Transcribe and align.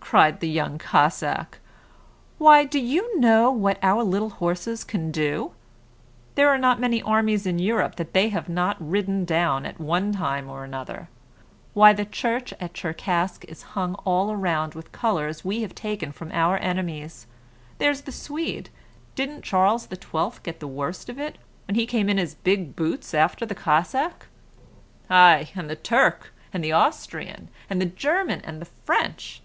cried 0.00 0.40
the 0.40 0.48
young 0.48 0.78
Cossack. 0.78 1.58
"Why, 2.38 2.64
do 2.64 2.80
you 2.80 3.20
know 3.20 3.50
what 3.50 3.78
our 3.82 4.02
little 4.02 4.30
horses 4.30 4.82
can 4.82 5.10
do? 5.10 5.52
There 6.34 6.48
are 6.48 6.56
not 6.56 6.80
many 6.80 7.02
armies 7.02 7.44
in 7.44 7.58
Europe 7.58 7.96
that 7.96 8.14
they 8.14 8.30
have 8.30 8.48
not 8.48 8.78
ridden 8.80 9.26
down, 9.26 9.66
at 9.66 9.78
one 9.78 10.12
time 10.12 10.48
or 10.48 10.64
another. 10.64 11.10
Why, 11.74 11.92
the 11.92 12.06
church 12.06 12.54
at 12.58 12.72
Tcherkask 12.72 13.44
is 13.50 13.62
hung 13.76 13.96
all 13.96 14.34
round 14.34 14.72
with 14.72 14.92
Colours 14.92 15.44
we 15.44 15.60
have 15.60 15.74
taken 15.74 16.10
from 16.10 16.32
our 16.32 16.56
enemies. 16.56 17.26
There's 17.76 18.00
the 18.00 18.12
Swede 18.12 18.70
didn't 19.14 19.42
Charles 19.44 19.86
XII. 19.92 20.40
get 20.42 20.58
the 20.58 20.66
worst 20.66 21.10
of 21.10 21.18
it 21.18 21.36
when 21.66 21.74
he 21.74 21.84
came 21.86 22.08
in 22.08 22.16
his 22.16 22.34
big 22.34 22.74
boots 22.74 23.12
after 23.12 23.44
the 23.44 23.54
Cossack? 23.54 24.24
ay, 25.10 25.50
and 25.54 25.68
the 25.68 25.76
Turk, 25.76 26.32
and 26.50 26.64
the 26.64 26.72
Austrian, 26.72 27.48
and 27.68 27.78
the 27.78 27.84
German, 27.84 28.40
and 28.40 28.58
the 28.62 28.70
French? 28.86 29.42